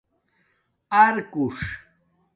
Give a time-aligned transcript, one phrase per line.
[1.01, 1.55] ارکُݽ